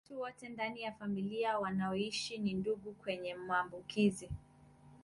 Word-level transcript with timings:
Watu 0.09 0.19
wote 0.21 0.49
ndani 0.49 0.81
ya 0.81 0.91
familia 0.91 1.59
wanaoshi 1.59 2.37
na 2.37 2.59
ndugu 2.59 2.95
mwenye 3.05 3.35
maambukizi 3.35 4.29